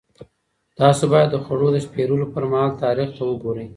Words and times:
تاسو 0.79 1.03
باید 1.11 1.29
د 1.31 1.35
خوړو 1.43 1.67
د 1.73 1.77
پېرلو 1.93 2.25
پر 2.33 2.43
مهال 2.51 2.71
تاریخ 2.83 3.09
ته 3.17 3.21
وګورئ. 3.25 3.67